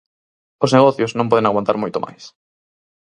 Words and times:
Os 0.65 0.73
negocios 0.77 1.15
non 1.17 1.29
poden 1.31 1.47
aguantar 1.47 1.75
moito 1.81 1.99
máis. 2.05 2.23